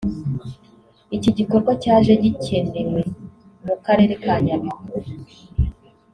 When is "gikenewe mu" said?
2.23-3.75